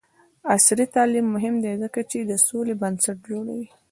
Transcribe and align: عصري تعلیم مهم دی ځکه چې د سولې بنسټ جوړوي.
عصري 0.53 0.85
تعلیم 0.95 1.25
مهم 1.35 1.55
دی 1.63 1.73
ځکه 1.83 1.99
چې 2.09 2.17
د 2.23 2.31
سولې 2.47 2.73
بنسټ 2.81 3.17
جوړوي. 3.29 3.67